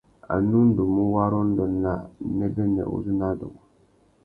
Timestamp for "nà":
1.83-1.93, 3.19-3.25